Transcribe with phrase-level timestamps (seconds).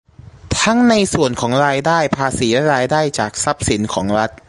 [0.61, 4.31] ทั้งในส่วนของรายได้ภาษีและรายได้จากทรัพย์สินของรัฐ